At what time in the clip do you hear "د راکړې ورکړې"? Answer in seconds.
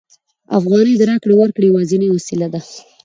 0.97-1.65